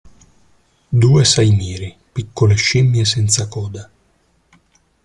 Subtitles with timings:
[0.89, 3.87] Due saimiri, piccole scimmie senza coda.